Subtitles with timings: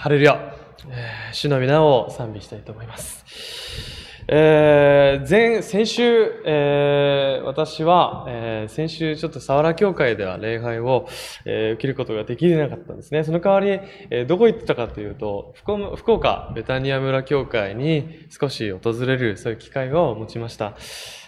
[0.00, 0.54] ハレルヤ、
[0.88, 3.22] えー主の皆を賛美したいと思います。
[4.28, 11.06] えー前、先週、えー私は、えー先週ちょっと佐原教会では礼拝を、
[11.44, 13.24] えー受けることができなかったんですね。
[13.24, 13.78] その代わり、
[14.08, 20.78] えーどこ行ってたかというと、福岡福岡ベタニア村教会に少し訪れる、そういう機会を持ちました。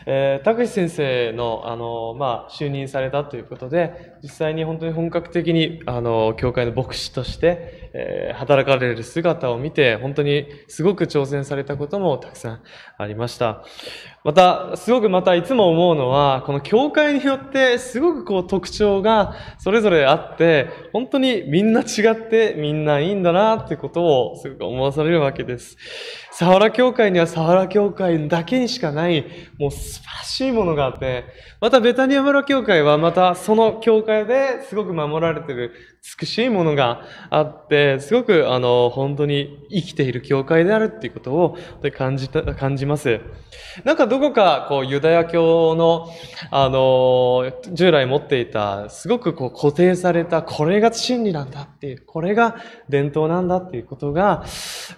[0.06, 12.62] えー、高橋先生の、あの、まあ、就任されたということで、実際に本当に本格的に、あの、教会の牧師として、えー働かれる姿を見て、本当にすごく挑戦されたこともたくさん
[12.98, 13.62] ありました。
[14.24, 25.76] また、すごくまたいつも思うのは、この教会によってすごくこう特徴がそれぞれあって、本当にみんな違ってみんないいんだなってことをすごく思わされるわけです。
[26.30, 29.24] 佐原教会には佐原教会だけにしかない、
[29.58, 31.24] もう素晴らしいものがあって、
[31.60, 35.72] またベタニア村教会はまたその教会ですごく守られている
[36.20, 41.56] 美しいものがあって、すごくあの、本当に生きている教会であるっていうことを
[41.96, 43.20] 感じた、感じます。
[43.84, 46.08] なんかどこかこうユダヤ教の
[46.50, 52.56] あの、従来持っていたすごくこう固定されたこれが真理なんだっていう、これが
[52.88, 54.44] 伝統なんだっていうことが、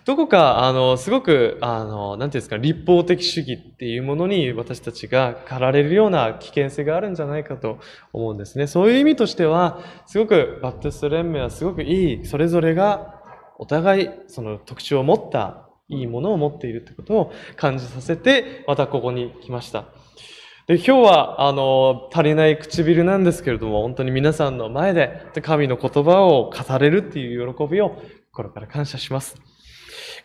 [0.04, 7.78] どこかあの、すごくあの、なんていうんですか、立法的主義っていうものに私たちが駆られるような危険性があるんじゃないかと
[8.12, 8.66] 思うんですね。
[8.66, 13.22] そういう意味としては、すごくバプテスト連盟はすごくいい、それぞれが
[13.58, 19.84] お互いその特徴を持ったいいものを持っているということを感じさせて、またここに来ました。
[20.66, 28.00] で、今日は、あの、足りない唇なんですけれども、本当に皆さんの前で神の言葉を語れるっていう喜びを
[28.32, 29.36] 心から感謝します。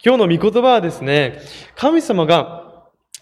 [0.03, 1.41] 今日の御言葉はですね、
[1.75, 2.68] 神様が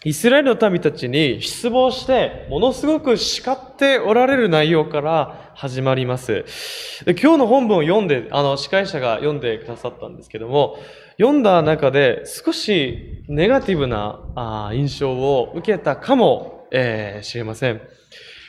[0.03, 6.45] イスラエルの民たちに失望して、ものすごく叱っておられる内容から始まります。
[7.05, 10.77] で今日の本文を読んで、あの、司会者が読んでくださったんですけども、
[11.17, 17.81] 読んだ中で少しネガティブなあ印象を受けたかも、えーしれません。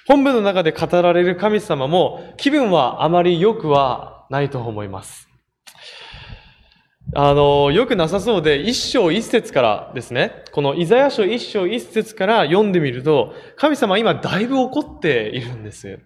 [0.07, 5.28] 本文の中で語られる神様も気分はあまり良くはないと思います。
[7.15, 16.01] あの、よくなさそうで、一章一節からですね、このイザヤ書一章一節から読んでみると、神様今だいぶ怒っているんです。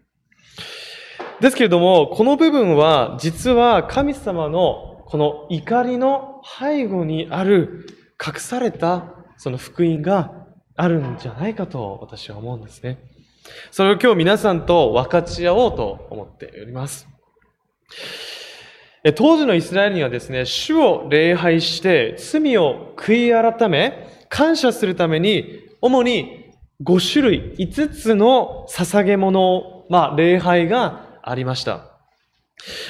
[1.41, 7.87] ですけれども、この部分は、実は神様のこの怒りの背後にある
[8.25, 12.99] 隠されたその福音があるんじゃないかと私は思うんですね。
[13.71, 17.09] それを今日皆さんと分かち合おうと思っております。
[19.11, 26.55] 当時のイスラエルにはですね、主を礼拝して罪を悔い改め、感謝するために、主に
[26.85, 31.89] 5種類、5つの捧げ物、まあ、礼拝がありました。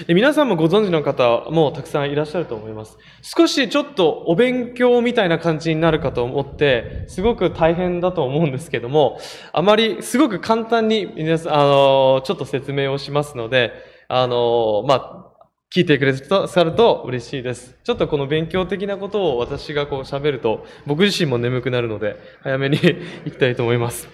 [0.07, 2.99] 皆さんもご存知の方もたくさんいらっしゃると思います。
[3.23, 9.19] 少しちょっとお勉強みたいな感じになるかと思って、すごく大変だと思うんですけども、
[9.53, 13.73] あまりすごく簡単に皆さん、あの、ちょっと説明をしますので、
[14.09, 15.32] あの、まあ、
[15.73, 17.79] 聞いてくれさると嬉しいです。
[17.83, 22.77] ちょっとこの勉強的なことを私がこう喋ると、僕自身も眠くなるので、早めに
[23.25, 24.07] 行きたいと思います。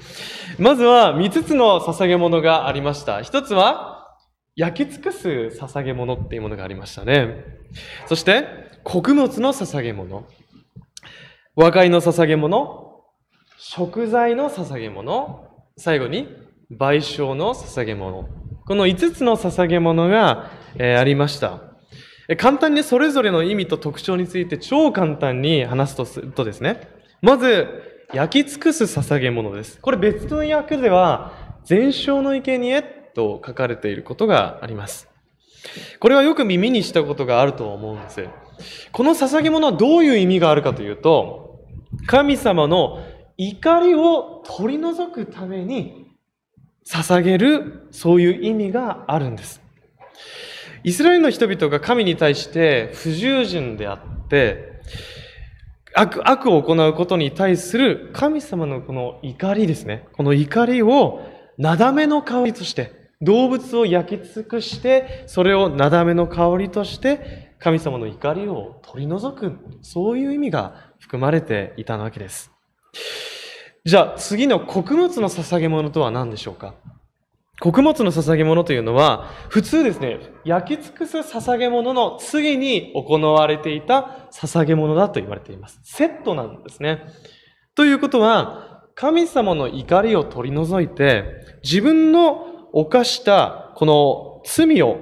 [0.57, 3.19] まずは、5つの捧げ物がありました。
[3.19, 4.07] 1つは、
[4.55, 7.45] 焼き尽くす捧げ物っていうものがありましたね。
[8.07, 8.47] そして、
[8.85, 10.29] 穀物の捧げ物、
[11.57, 13.03] 和解の捧げ物、
[13.59, 15.45] 食材の捧げ物、
[15.77, 16.29] 最後に
[16.71, 18.29] 賠償の捧げ物。
[18.65, 21.61] この5つの捧げ物が、えーありました。
[22.37, 26.89] 簡単にそれぞれの意味と特徴について超簡単に話すとするとですね、
[27.23, 27.67] まず、
[28.13, 29.79] 焼き尽くす捧げ物です。
[29.81, 31.33] これ別の訳では、
[31.65, 32.83] 全焼の生贄
[33.15, 35.09] と書かれていることがあります。
[35.99, 38.25] これはよく耳にしたことがあると思うんです。
[38.93, 41.61] この捧げ物はどういう意味があるかというと、
[42.07, 43.05] 神様の
[43.37, 46.07] 怒りを取り除くために
[46.87, 49.63] 捧げる、そういう意味があるんです。
[50.85, 54.81] イスラエルの人々が神に対して不従順であって、
[55.95, 60.07] 悪、悪を行うことに対する神様のこの怒りですね。
[60.13, 61.23] この怒りを、
[61.57, 72.53] なだめの香りとして、動物を焼き尽くして、それをなだめの香りとして、神様の怒りを取り除く、そういう意味が含まれていたわけです。
[73.85, 76.75] じゃあ次の穀物の捧げ物とは何でしょうか？
[77.61, 85.81] 穀物の捧げ物というのは、普通ですね、焼き尽くす捧げ物の次に行われていた捧げ物だと言われています。
[85.83, 87.03] セットなんですね。
[87.75, 91.25] ということは、神様の怒りを取り除いて、
[91.65, 94.99] 自分の犯したこの罪を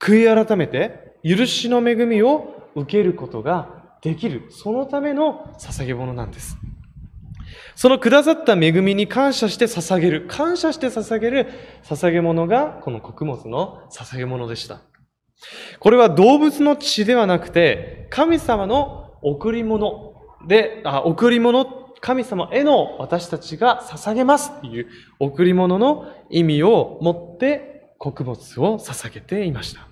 [0.00, 4.46] 悔い改めて、許しの恵みを受けることができる。
[4.50, 6.56] そのための捧げ物なんです。
[7.74, 11.46] そのくださった恵みに感謝して捧げる、感謝して捧げる
[11.84, 14.80] 捧げ物がこの穀物の捧げ物でした。
[15.78, 20.14] これは動物の血ではなくて、神様の贈り物
[20.46, 24.88] で、あ贈り物、神様への私たちが捧げますっていう
[25.18, 29.88] 贈り物の意味を持って穀物を捧げていました。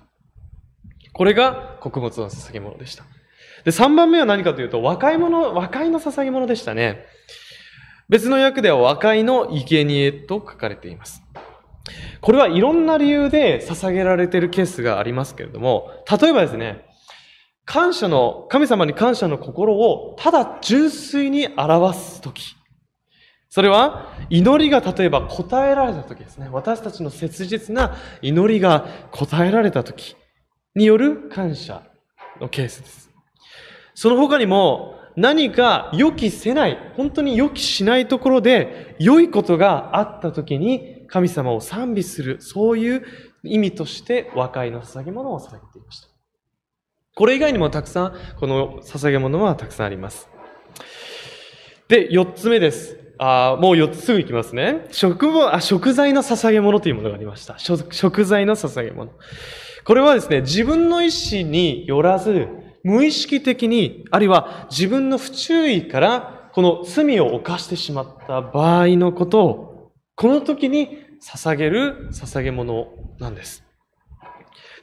[1.13, 3.03] これが穀物の捧げ物でした。
[3.65, 7.05] で、3番目は何かというと、和解物、和解の捧げ物でしたね。
[8.09, 11.23] 別の訳では和解の生贄と書かれています。
[12.21, 16.85] これはいろんな理由で捧げられているケースがありますけれども、例えばですね、
[17.65, 22.55] 感謝の、神様に感謝の心をただ純粋に表すとき。
[23.49, 26.47] それは祈りが例えば答えられたときですね。
[26.51, 30.15] 私たちの切実な祈りが答えられたとき
[30.75, 31.81] による感謝
[32.39, 33.09] のケースです。
[33.95, 43.03] その他にも何か予期せない、本当に予期しないところで良いことがあったときに神様を賛美する、そういう
[43.43, 46.07] 意味として和解の捧げ物を捧げていました。
[47.15, 50.29] これ以外にもたくさん、この捧げ物はたくさんあります。
[51.87, 52.99] で、四つ目です。
[53.17, 54.85] あもう四つすぐいきますね。
[54.91, 57.57] 食あ食材の捧げ物というものがありました。
[57.57, 59.11] 食材の捧げ物。
[59.83, 72.87] これはですね、自分の意思によらず、無意識的に、あるいは自分の不注意から、この罪を犯してしまった場合のことを、この時に捧げる捧げ物
[73.19, 73.63] なんです。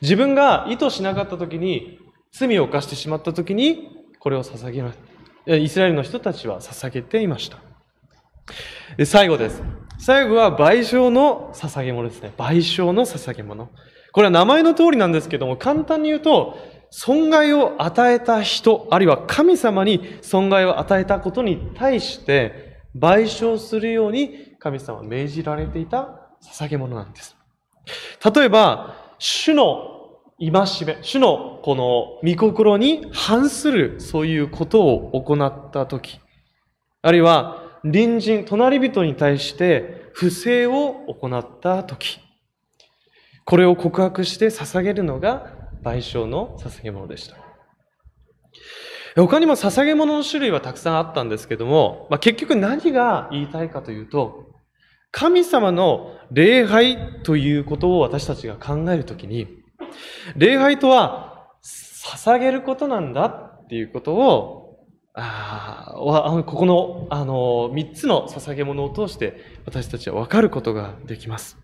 [0.03, 1.99] 自分が意図しなかった時に、
[2.33, 3.89] 罪を犯してしまった時に、
[4.19, 4.93] これを捧げる。
[5.61, 7.59] イスラエルの人たちは捧げていました。
[9.05, 9.63] 最後です。
[9.99, 12.33] 最後は賠償の捧げ物ですね。
[12.37, 13.71] 賠償の捧げ物。
[14.13, 16.57] これは名前の通りなんですけども、簡単に言うと、
[16.97, 27.37] 損害を与えた人、あるいは神様に損害を与えたことに対して賠償するように神様は命じられていた捧げ物なんです。
[28.33, 36.21] 例えば、主の戒め、主のこの御心に反するそういうことを行ったとき、
[37.03, 42.21] あるいは隣人、隣人に対して不正を行ったとき、
[43.45, 45.54] これを告白して捧げるのが
[45.85, 47.37] 賠償の捧げ物でした。
[49.17, 54.55] 他にも捧げ物の種類はたくさんあったんですけども、まあ、結局何が言いたいかというと、
[55.13, 59.47] 神様の礼拝ということを私たちが考えるときに、
[60.37, 64.61] 礼拝とは捧げることなんだっていうことを、
[65.17, 71.57] ああここのあの3つの捧げ物を通して私たちは分かることができます。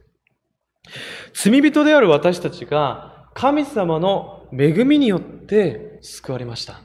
[1.34, 6.82] 罪人である私たちが神様の恵みによって救われました。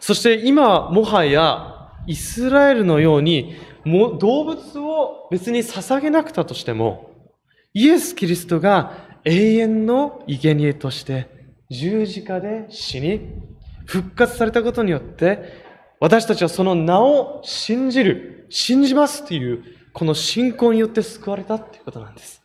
[0.00, 3.54] そして今もはやイスラエルのように
[3.84, 7.10] 動物を別に捧げなくたとしても
[7.74, 11.28] イエス・キリストが永遠の生贄として
[11.68, 13.34] 十字架で死に
[13.84, 15.62] 復活されたことによって
[16.00, 22.37] 私たちはその名を信じる、信じますというこの信仰によって救われたということなんです。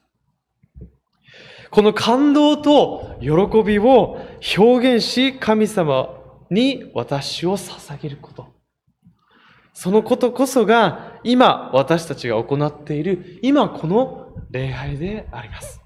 [1.74, 3.30] この感動と喜
[3.64, 4.20] びを
[4.60, 6.08] 表現し、神様
[6.52, 8.46] に私を捧げること。
[9.74, 15.82] そのことこそが今私たちが行っている今この礼拝であります。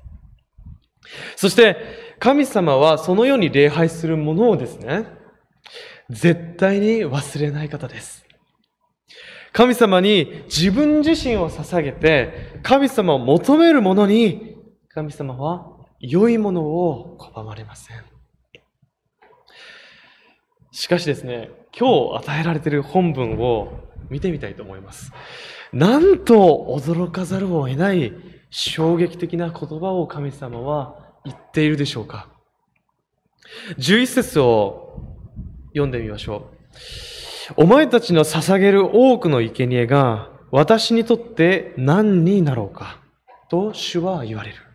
[1.38, 1.78] そして
[2.20, 5.06] 神様はそのように礼拝するものをですね、
[6.10, 8.26] 絶対に忘れない方です。
[9.54, 14.58] 神様に自分自身を捧げて神様を求める者に
[14.90, 18.04] 神様は良いものを拒まれません。
[20.72, 25.12] しかしですね、今日与えられている本文を見てみたいと思います。
[25.74, 28.14] なんと驚かざるを得ない
[28.50, 32.30] 衝撃的な言葉を神様は言っているでしょうか。
[33.78, 35.02] 11節を
[35.70, 36.50] 読んでみましょ
[37.58, 37.64] う。
[37.64, 43.00] お前たちの捧げる多くの生贄が私にとって何になろうか
[43.50, 44.67] と主は言われる。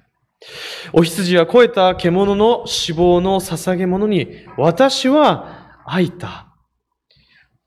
[0.93, 6.49] お羊は肥えた獣の脂肪の捧げ物に、私は愛いた。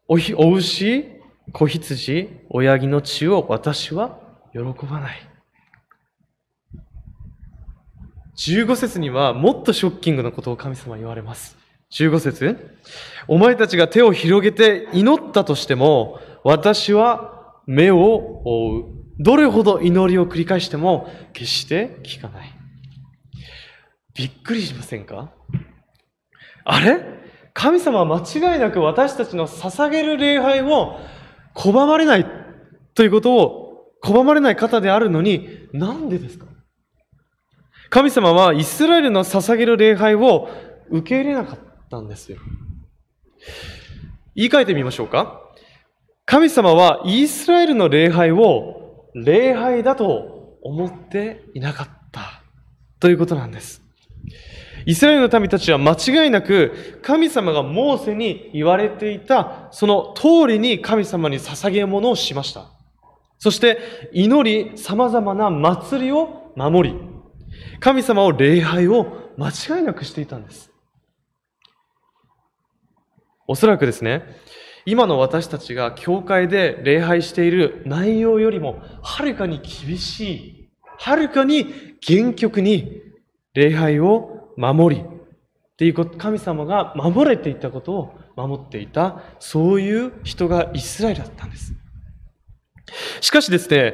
[0.08, 1.06] おお牛、
[1.52, 4.20] 子羊、親木の血を私は
[4.54, 5.18] 喜ばない。
[8.38, 11.58] 15節にはもっとショッキングなことを神様は言われます。
[11.92, 12.78] 15節
[13.28, 18.86] お前たちが手を広げて祈ったとしても、私は目を覆う。
[19.18, 22.65] どれほど祈りを繰り返しても決して聞かない。
[24.16, 25.32] びっくりしませんか？
[26.64, 27.04] あれ？
[27.54, 31.00] 神様は間違いなく私たちの捧げる礼拝を
[31.54, 32.26] 拒まれない
[32.96, 36.48] ということを拒まれない方であるのに、なんでですか？
[37.90, 40.50] 神様はイスラエルの捧げる礼拝を
[40.90, 42.40] 受け入れなかったんですよ。
[44.36, 45.42] 言い換えてみましょうか。
[46.26, 52.42] 神様はイスラエルの礼拝を礼拝だと思っていなかった
[53.00, 53.85] ということなんです。
[54.86, 62.72] イスラエルの民たちは間違いなく神様がモーセに言われていたその通りに神様に捧げ物をしました。
[63.40, 66.96] そして祈り様々な祭りを守り、
[67.80, 70.72] 神様を礼拝を間違いなくしていたんです。
[73.48, 74.24] おそらくですね、
[74.86, 83.02] 今の私たちが教会で礼拝している内容よりもはるかに厳しい、はるかに厳極に
[83.56, 85.06] 礼拝を守り、っ
[85.78, 91.74] ていうこと、神様が守れていたことを守っていた、そういう人がイスラエルだったんです。
[93.22, 93.94] しかしですね、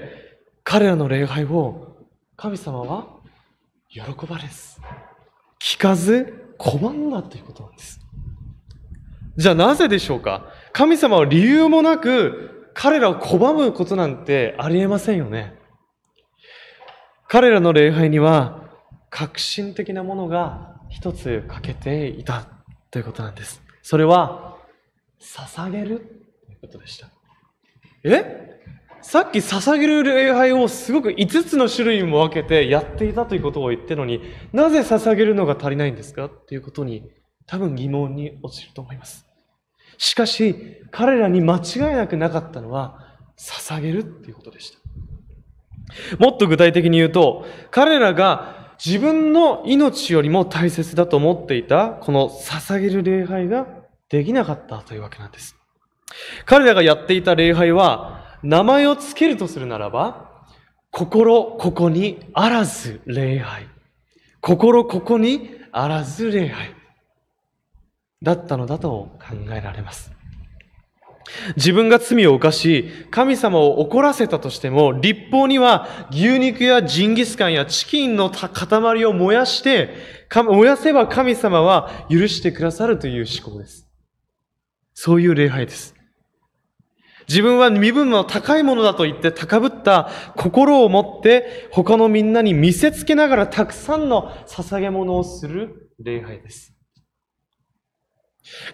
[0.63, 1.97] 彼らの礼拝を
[2.35, 3.07] 神様は
[3.89, 4.79] 喜ばれず、
[5.59, 7.99] 聞かず拒んだということなんです。
[9.37, 10.45] じゃあなぜでしょうか？
[10.73, 15.55] 神様は理由もなく彼らを拒むことなんてありえませんよね。
[17.27, 18.60] 彼らの礼拝には
[19.11, 22.47] 革新的なものが一つ欠けていた
[22.89, 23.61] ということなんです。
[23.83, 24.57] それは
[25.19, 25.99] 捧げる？
[26.47, 27.09] ということでした。
[28.05, 28.59] え？
[29.01, 34.21] さっき捧げる礼拝をすごく5つの種類も分けてやっていたということを言ってるのに
[34.53, 36.25] なぜ捧げるのが足りないんですか？
[36.25, 37.11] っていうことに
[37.45, 39.25] 多分疑問に落ちると思います。
[39.97, 40.55] しかし、
[40.89, 44.79] 彼らに間違いなくなかったのは、捧げるっていうことでした。
[46.17, 53.67] もっと具体的に言うと、彼らが自分の命よりも大切だと思っていた、この捧げる礼拝が
[54.09, 55.55] できなかったというわけなんです。
[56.45, 60.31] 彼らがやっていた礼拝は、名前を付けるとするならば、
[60.89, 63.67] 心ここにあらず礼拝。
[64.41, 66.75] 心ここにあらず礼拝。
[68.23, 70.11] だったのだと考えられます。
[71.55, 79.93] 自分が罪を犯し、神様を怒らせたとしても、立法には牛肉やジンギスカンやチキンの塊を燃やして、
[80.33, 83.87] 燃やせば神様は許してくださるという思考です。
[84.93, 85.95] そういう礼拝です。
[87.27, 96.73] 自分は身分の高いものだと言って高ぶった心を持って他のみんなに見せつけながらたくさんの捧げ物をする礼拝です。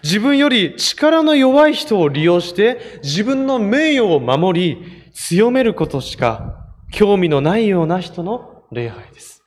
[0.02, 9.44] 自分より力の弱い人を利用して自分の名誉を守り強めることしか興味のないような人の礼拝です。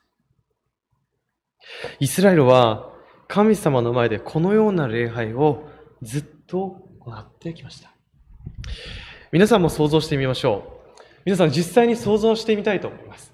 [2.00, 2.92] イスラエルは
[3.28, 5.68] 神様の前でこのような礼拝を
[6.02, 7.92] ずっと行ってきました。
[9.32, 11.02] 皆さんも想像してみましょう。
[11.26, 13.32] 皆さん実際に想像してみたいと思います。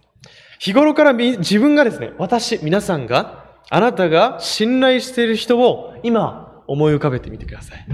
[0.60, 7.86] 日頃から自分がですね、私、皆さんが、あなたが信頼している人を今思い浮かべてみてください。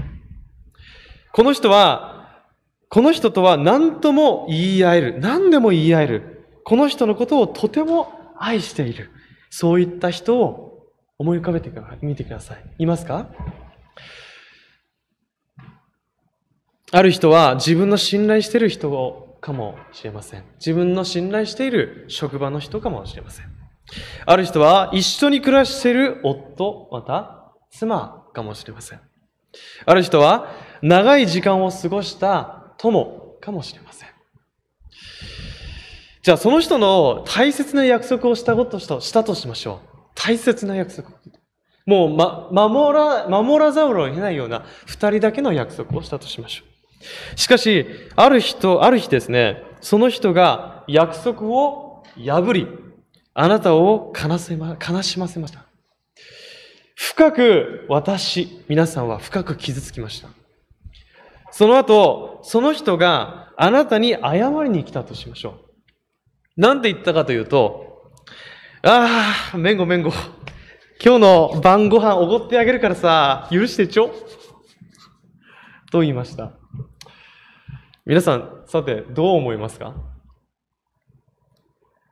[1.32, 2.44] この人は、
[2.88, 5.18] この人とは何とも言い合える。
[5.18, 6.46] 何でも言い合える。
[6.64, 9.10] この人のことをとても愛している。
[9.50, 10.86] そういった人を
[11.18, 11.70] 思い浮かべて
[12.02, 12.64] みてください。
[12.78, 13.28] いますか？
[16.92, 20.44] ある人は自分の信頼している人かもしれません。
[20.58, 23.46] 自分の信頼している職場の人かもしれません。
[24.26, 29.00] ある人は一緒に暮らしている夫、また妻かもしれません。
[29.86, 34.08] ある人は長い時間を過ごした友かもしれません。
[36.22, 39.88] じゃあその人の大切な約束をしたことしたとしましょう。
[40.14, 41.10] 大切な約束。
[41.86, 46.64] もう、ま、守ら、守らざるを得ないような二人だけの約束をしたとしましょ
[47.34, 47.38] う。
[47.38, 47.86] しかし、
[48.16, 52.68] ある人、ある日ですね、その人が約束を破り、
[53.34, 55.63] あなたを悲しませました。
[56.94, 60.28] 深く私、皆さんは深く傷つきました。
[61.50, 65.60] その後、その人があなたに謝りに来たとしましょ
[66.56, 66.60] う。
[66.60, 68.12] なんて言ったかというと、
[68.82, 70.10] ああ、めんごめんご。
[71.04, 74.12] 今日の晩ご飯おごってあげるからさ、許してちょ。
[75.90, 76.52] と言いました。
[78.06, 79.94] 皆さん、さて、どう思いますか？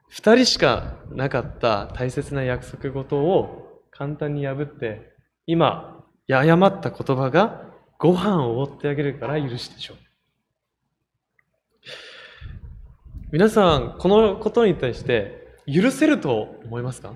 [0.09, 3.62] 二人しかなかった大切な約束事を
[3.97, 5.13] 簡単に破って、
[5.45, 7.63] 今、誤った言葉が
[7.99, 9.97] ご飯をおごってあげるから許してしょう。
[13.31, 17.13] 皆さん、このことに対して許せると思いますか？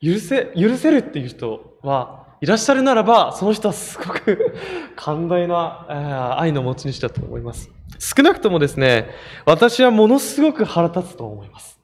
[0.00, 4.54] 許せ、許せるっていう人はいらっしゃるならば、その人はすごく
[4.96, 7.70] 寛大な愛の持ち主だと思います。
[7.98, 9.10] 少なくともですね、
[9.44, 11.80] 私はものすごく腹立つと思います。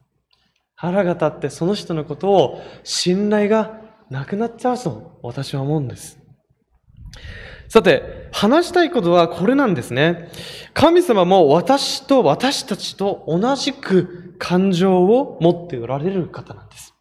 [0.75, 3.80] 腹が立ってその人のことを信頼が
[4.14, 6.18] なくなっちゃうと私は思うんです。
[7.68, 10.30] さて、話したいことはこれなんですね。
[10.73, 16.94] 神様も私と私たちと同じく感情を持っておられる方なんです。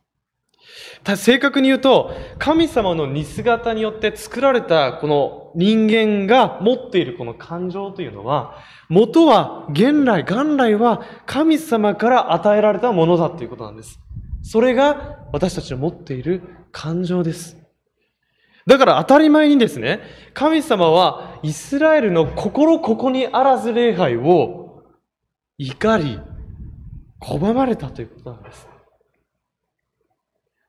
[1.18, 8.56] 正確に言うと、神様の似姿によって作られたこの人間が持っているこの感情というのは、
[8.90, 14.00] 元は、元来、元来は神様から与えられたものだということなんです。
[14.42, 17.56] それが私たちの持っている感情です。
[18.66, 20.02] だから当たり前にですね、
[20.34, 24.84] 神様はイスラエルの心ここにあらず礼拝を
[25.58, 26.20] 怒り、
[27.22, 28.68] 拒まれたということなんです。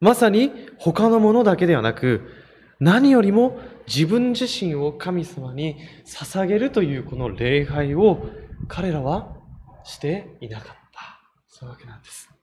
[0.01, 2.31] まさに他のものだけではなく、
[2.79, 8.29] 何よりも自分自身を神様に捧げるというこの礼拝を
[8.69, 9.37] 彼らは
[9.85, 11.21] していなかった。
[11.49, 12.34] そういうわけなんです。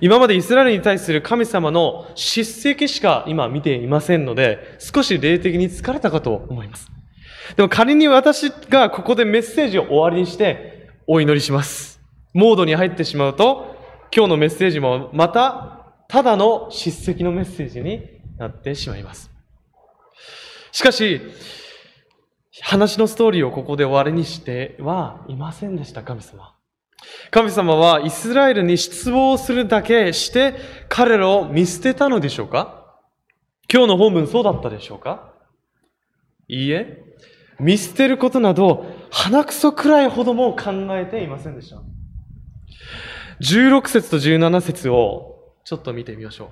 [0.00, 6.90] 今までイスラエルに対する神様の叱責しか今見ていませんので、少し霊的に疲れたかと思います。
[7.56, 12.00] でも仮に私がここでメッセージを終わりにしてお祈りします。
[12.32, 13.76] モードに入ってしまうと、
[14.14, 18.02] 今日のメッセージもまたただの叱責のメッセージに
[18.38, 19.30] なってしまいます。
[20.72, 21.20] しかし、
[22.62, 26.54] 話のストーリーをここで終わりにしてはいませんでした、神様。
[27.30, 30.54] 神様はイスラエルに失望するだけして
[30.88, 32.98] 彼らを見捨てたのでしょうか？
[33.72, 35.32] 今日の本文そうだったでしょうか？
[36.48, 37.04] いいえ、
[37.60, 41.80] 見捨てることなど鼻くそくらいほども考えていませんでした。
[43.40, 46.50] 16節と17節をちょっと見てみましょ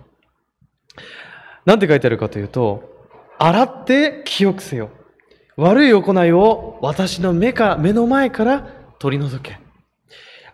[0.96, 0.98] う。
[1.64, 4.90] なんて書いてあるかというと、洗って清くせよ。
[5.56, 8.68] 悪い行いを私の目か、目の前から
[9.00, 9.58] 取り除け。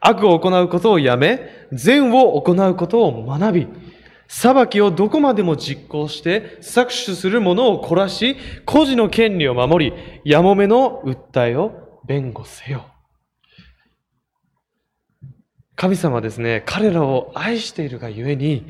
[0.07, 1.41] 悪を行うことをやめ、
[1.73, 3.69] 善を行うことを学び、
[4.29, 12.87] 裁きをどこまでも実行して搾取する者を凝らし、孤児の権利を守り、やもめの訴えを弁護せよ。
[15.77, 18.67] 神様はですね、彼らを愛しているがゆえに、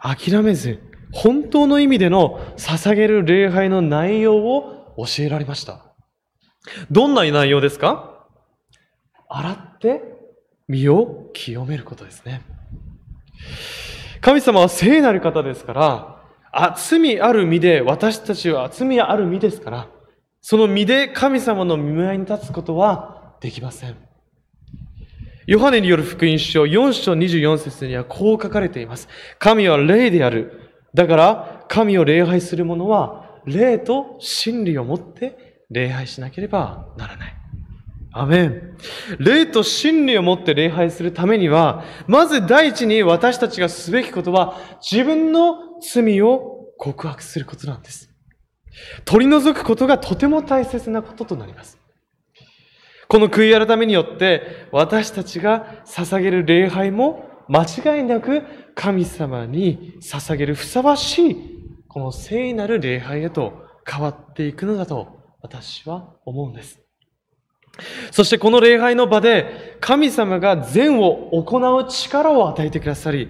[0.00, 0.80] 諦めず、
[1.12, 5.94] 本当の意味での捧げる礼拝の内容を教えられました。
[6.90, 8.26] どんな内容ですか？
[9.28, 10.15] 洗って
[10.68, 12.42] 身を清めることですね。
[14.20, 19.88] 神様は聖なる方ですから、あ罪ある身で、私たちは罪ある身ですから、
[20.40, 23.96] その身で神様の見舞いに立つことはできません。
[25.46, 29.08] ヨハネによる福音書4章24節にはこう書かれています。
[29.38, 30.72] 神は霊である。
[30.94, 37.35] だから、神を礼拝する者は、霊と真理を持って礼拝しなければならない。
[38.20, 38.76] アメン。
[39.18, 48.10] 霊と真理を持って礼拝するためには、まず第一に私たちがすべきことは、自分の罪を告白することなんです。
[49.04, 51.78] 取り除くことがとても大切なこととなります。
[53.08, 58.42] この悔い改めによって私たちが捧げる礼拝も間違いなく
[58.74, 61.36] 神様に捧げるふさわしい
[61.86, 66.85] この聖なる礼拝へと変わっていくのだと私は思うんです。
[68.10, 73.28] そしてこの礼拝の場で神様が善を行う力を与えてくださり、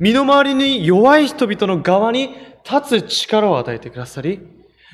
[0.00, 2.34] 身の回りに弱い人々の側に
[2.68, 4.40] 立つ力を与えてくださり、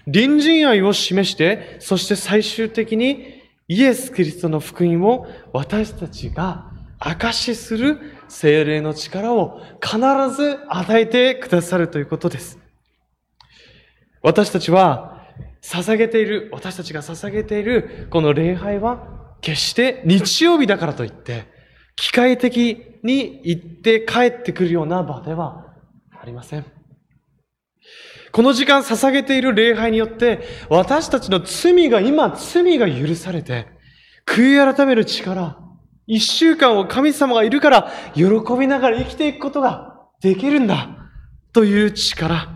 [0.05, 9.99] 隣人愛を示して、そして最終的にイエス・キリストの福音を私たちが証しする精霊の力を必
[10.35, 12.59] ず与えてくださるということです。
[14.23, 15.22] 私たちは
[15.63, 21.47] 捧げている、私たちが捧げているこの礼拝は決して日曜日だからといって
[21.97, 25.67] 機械的に行って帰ってくるような場では
[26.21, 26.65] ありません。
[28.33, 33.67] この時間捧げている礼拝によって、私たちの罪が、今罪が許されて、
[34.27, 35.59] 悔い改める力、
[36.07, 38.25] 一週間を神様がいるから、喜
[38.59, 41.11] びながら生きていくことができるんだ、
[41.53, 42.49] という力。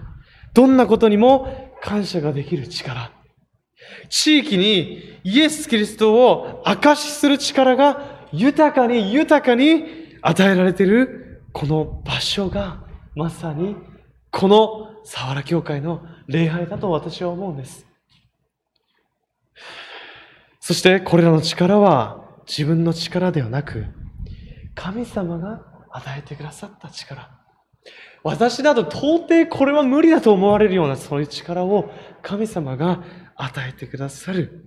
[0.54, 3.12] どんなことにも感謝ができる力。
[4.08, 9.84] 地域にイエス・キリストを証しする力が豊かに豊かに
[10.20, 12.82] 与えられているこの場所が
[13.14, 13.76] まさに
[14.32, 17.86] この佐原教会の礼拝だと私は思うんです。
[20.58, 23.86] そしてこれらの力は自分の力ではなく、
[24.74, 27.35] 神様が与えてくださった力。
[28.26, 33.04] 私だと到底これは無理だと思われるようなそういう力を神様が
[33.36, 34.64] 与えてくださる。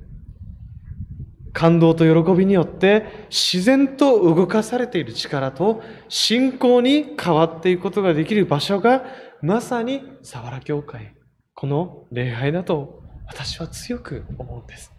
[1.52, 9.04] 感動と喜びによって自然と動かされている力と信仰に変わっていくことができる場所が
[9.42, 11.16] まさに佐原教会。
[11.54, 14.94] この礼拝だと私は強く思うんです。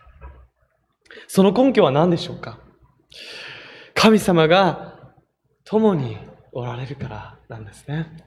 [1.29, 2.59] その根拠は何でしょうか？
[3.95, 4.99] 神様が
[5.65, 6.19] 共に
[6.53, 8.27] おられるからなんですね。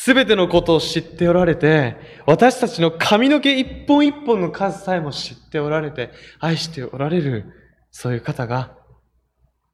[0.00, 7.52] すべてのことを知っておられて、私たちの髪の毛一本一本の数さえも知っておられて、愛しておられる、
[7.90, 8.76] そういう方が、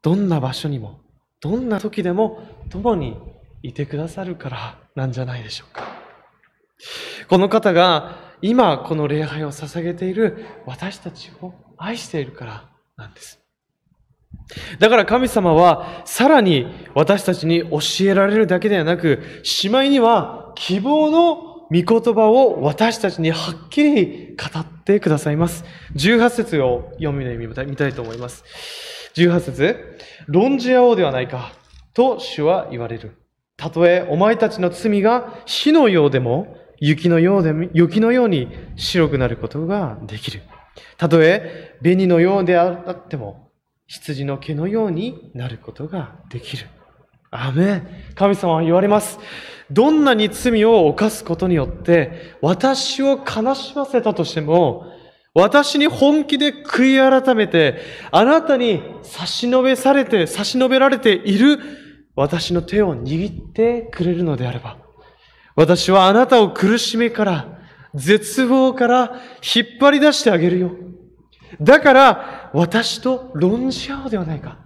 [0.01, 1.03] どんな場所にも、
[1.43, 3.19] どんな時でも共に
[3.63, 5.87] いてくださるからなんじゃないでしょうか。
[7.29, 13.44] この方が今この礼拝を捧げている私たちを愛しているからなんです。
[14.79, 25.65] だから神様はさらに私たちに教えられるだけではなく、しまいには希望の御言葉を私たちにはっきり語ってくださいます。
[25.97, 28.45] 18節を読みで見たいと思います。
[29.17, 31.53] 18節論じ合おうではないか、
[31.95, 33.17] と主は言われる。
[33.57, 40.43] たとえお前たちの罪が火のようでも、雪のようで雪のように白くなることができる。
[40.99, 43.51] たとえ紅のようであっても、
[43.87, 46.67] 羊の毛のようになることができる。
[47.31, 47.87] アメン。
[48.15, 49.19] 神様は言われます。
[49.71, 54.87] どんなに罪を犯すことによって、私を悲しませたとしても、
[55.35, 57.81] 私に本気で悔い改めて、
[58.13, 61.59] あなたに差し伸べされて、差し伸べられている
[62.15, 64.79] 私の手を握ってくれるのであれば、
[65.57, 67.59] 私はあなたを苦しみから、
[67.95, 69.21] 絶望から
[69.55, 70.73] 引っ張り出してあげるよ。
[71.61, 74.59] だから、私と論じ合おうではないか。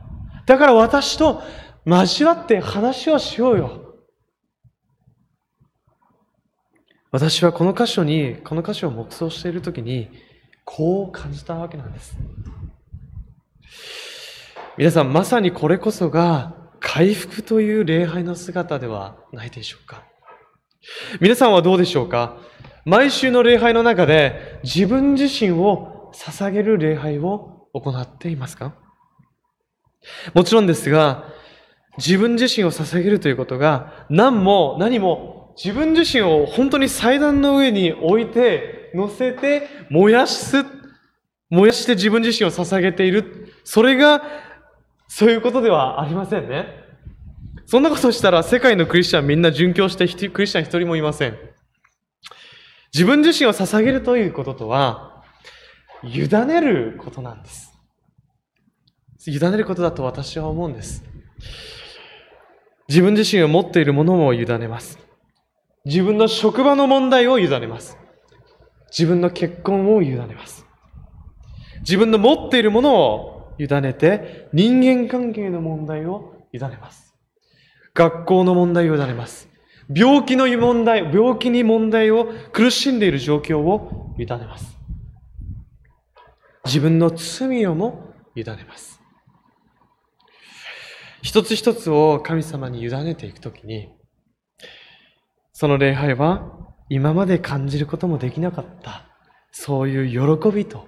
[0.47, 1.43] だから私と
[1.85, 3.95] 交わって話をしようよ。
[7.11, 10.11] 私はこの箇所に、この箇所を黙想しているときに、
[10.65, 12.17] こう感じたわけなんです。
[14.77, 20.05] 皆さん、まさにこれこそが回復という礼拝の姿ではないでしょうか。
[21.21, 22.37] 皆さんはどうでしょうか
[22.85, 28.75] 毎週の礼拝の中で自分自身を捧げる礼拝を行っていますか？
[30.35, 31.25] もちろんですが、
[31.97, 40.65] 自分自身を捧げるということが何も何も自分自身を本当に祭壇の上に置いて、乗せて、燃やす、
[41.51, 43.53] 燃やして自分自身を捧げている。
[43.65, 44.23] それが、
[45.09, 46.67] そういうことではありませんね。
[47.67, 51.37] そんなことしたら世界のクリスチャンみんな殉教してクリスチャン一人もいません。
[52.95, 55.18] 自分自身を捧げるということとは、
[56.05, 57.73] 委ねることなんです。
[59.27, 61.05] 委ねることだと私は思うんです。
[62.89, 64.99] 自分自身を持っているものも委ねます。
[65.85, 67.99] 自分の職場の問題を委ねます。
[68.91, 70.65] 自分の結婚を委ねます。
[71.81, 77.15] 自分の持っているものを委ねて、人間関係の問題を委ねます。
[77.95, 79.49] 学校の問題を委ねます。
[79.95, 84.78] 病気の問題、病気に問題を苦しんでいる状況を委ねます。
[86.69, 89.01] 自分の罪をも委ねます。
[91.23, 93.89] 一つ一つを神様に委ねていくときに、
[95.53, 96.53] その礼拝は
[96.91, 99.07] 今まで感じることもできなかった、
[99.51, 100.87] そういう喜びと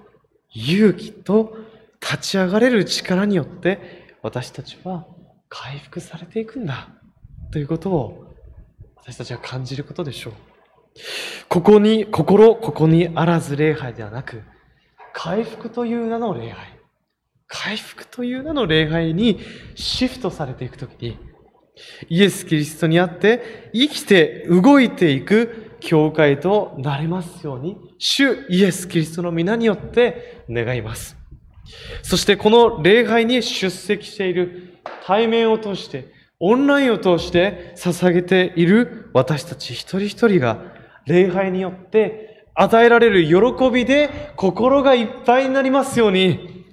[0.52, 1.56] 勇気と
[2.00, 5.06] 立ち上がれる力によって私たちは
[5.48, 6.88] 回復されていくんだ
[7.52, 8.26] ということを
[8.96, 10.34] 私たちは感じることでしょう。
[11.48, 14.42] ここに、心、ここにあらず礼拝ではなく、
[15.22, 16.66] 回復という名の礼拝、
[17.46, 19.38] 回復という名の礼拝に
[19.74, 21.18] シフトされていくときに、
[22.08, 31.18] イエス・キリストにあって生きて動いていく教会となれますように、主イエス・キリストの皆によって願います。
[32.02, 40.62] そしてこの礼拝に出席している対面を通して、オンラインを通して捧げている私たち一人一人が
[41.04, 46.64] 礼拝によって与えられる喜びで心がいっぱいになりますように、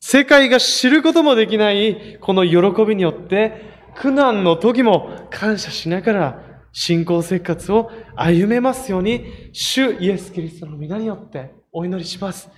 [0.00, 12.50] 世界が知ることもできないこの喜びによって、苦難の時も感謝しながら信仰生活を歩めますように、主イエス・キリストの皆によってお祈りします。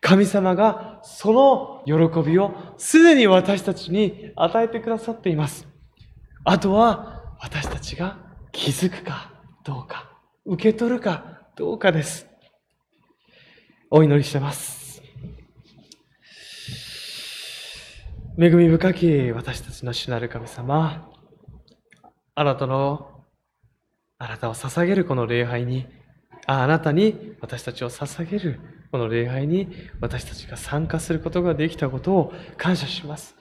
[0.00, 5.66] 神様がその喜びをすでに私たちに与えてくださっています。
[6.44, 8.18] あとは私たちが
[8.50, 9.32] 気づくか
[9.64, 10.10] どうか、
[10.44, 12.26] 受け取るかどうかです。
[13.90, 15.02] お祈りしてます。
[18.38, 21.10] 恵み深き私たちの主なる神様、
[22.34, 23.26] あなたの、
[24.16, 25.86] あなたを捧げるこの礼拝に、
[26.46, 28.58] ああなたに私たちを捧げる
[28.90, 29.68] この礼拝に
[30.00, 33.36] 私たちが参加することができたことを感謝します。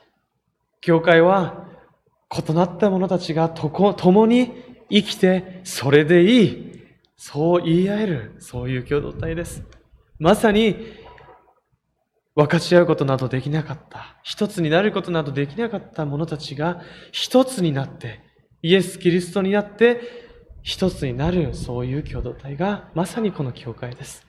[0.81, 1.65] 教会は
[2.29, 4.51] 異なった者たちがとこ共に
[4.89, 6.70] 生きてそれでいい。
[7.23, 9.63] そう言い合える、そういう共同体です。
[10.17, 10.75] まさに
[12.33, 16.81] 分かち合うことなどできなかった、一つになることなどできなかった者たちが
[17.11, 18.21] 一つになって、
[18.63, 20.01] イエス・キリストになって
[20.63, 24.25] 一つになる、そういう共同体がまさにこの教会です。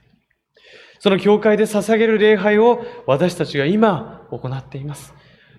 [0.99, 5.15] その教会で捧げる礼拝を私たちが今行っています。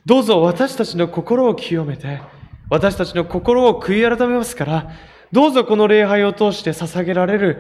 [0.06, 2.22] どうぞ私たちの心を清めて、
[2.70, 4.92] 私たちの心を悔い改めますから、
[5.34, 7.60] どうぞこの礼拝を通して捧げられる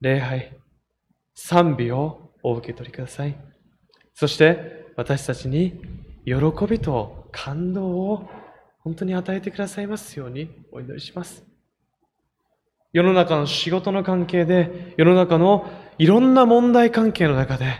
[0.00, 0.52] 礼拝、
[1.32, 3.36] 賛美をお受け取りください。
[4.14, 5.80] そして私たちに
[6.24, 6.34] 喜
[6.68, 8.28] びと感動を
[8.80, 11.44] 本当に与えてくださいますようにお祈りします。
[12.92, 17.76] 世の中の仕事の関係で、世の中のいろんな問題関係の中で、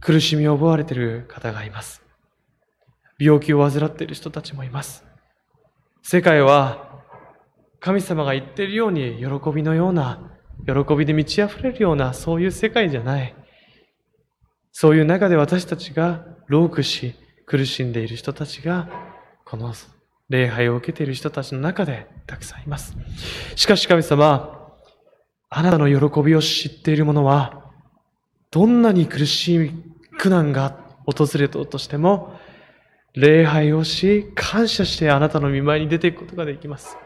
[0.00, 2.02] 苦しみを覚われている方がいます。
[3.18, 5.06] 病気を患っている人たちもいます。
[6.02, 6.89] 世界は
[7.80, 10.30] 神様が言っているように喜びのような、
[10.66, 13.34] 喜びで満ち溢れるような、そういう世界じゃない。
[14.70, 17.14] そういう中で私たちが老苦し、
[17.46, 18.88] 苦しんでいる人たちが、
[19.46, 19.72] この
[20.28, 22.94] 礼拝を受けている人たちの中でたくさんいます。
[23.56, 24.76] しかし神様、
[25.48, 27.72] あなたの喜びを知っている者は、
[28.50, 29.70] どんなに苦しい
[30.18, 32.38] 苦難が訪れたとしても、
[33.14, 36.96] 礼拝をし、感謝してあなたの見舞いに出ていくことができます。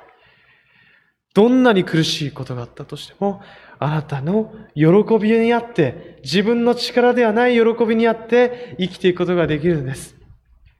[1.35, 3.42] どんなに苦しいことがあったとしても、
[3.81, 10.16] あなたの喜びにあって、自分の力ではない喜びにあって生きていくことができるんです。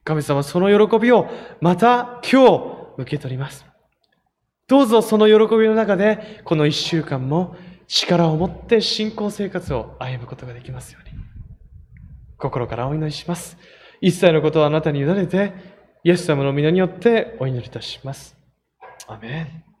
[0.05, 3.65] 神様、その喜びをまた今日受け取ります。
[4.67, 7.55] どうぞその喜びの中で、この一週間も
[7.87, 11.21] 力を持って信仰生活を歩むことができますように。
[12.37, 13.57] 心からお祈りします。
[13.99, 15.53] 一切のことをあなたに委ねて、
[16.03, 18.37] イエス様の皆によってお祈りいたします。
[19.07, 19.74] アメン。